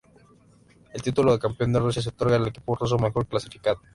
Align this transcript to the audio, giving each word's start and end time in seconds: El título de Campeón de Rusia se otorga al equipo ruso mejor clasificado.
El 0.93 1.03
título 1.03 1.31
de 1.31 1.37
Campeón 1.37 1.73
de 1.73 1.77
Rusia 1.79 2.01
se 2.01 2.09
otorga 2.09 2.35
al 2.37 2.47
equipo 2.47 2.73
ruso 2.73 2.97
mejor 2.97 3.27
clasificado. 3.27 3.79